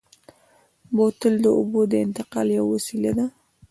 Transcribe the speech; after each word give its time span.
بوتل 0.95 1.33
د 1.45 1.47
اوبو 1.57 1.79
د 1.91 1.93
انتقال 2.05 2.47
یوه 2.57 2.69
وسیله 2.75 3.11
ده. 3.17 3.25